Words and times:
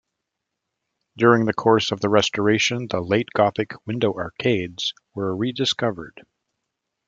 During 1.15 1.45
the 1.45 1.53
course 1.53 1.91
of 1.91 1.99
the 2.01 2.09
restoration 2.09 2.87
the 2.87 3.01
late-Gothic 3.01 3.73
window-arcades 3.85 4.95
were 5.13 5.35
rediscovered. 5.37 6.23